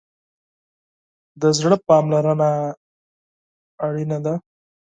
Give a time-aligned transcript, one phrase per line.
[1.41, 2.49] د زړه پاملرنه
[3.81, 4.33] مهمه ده.